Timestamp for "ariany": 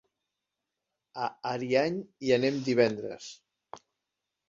1.51-2.01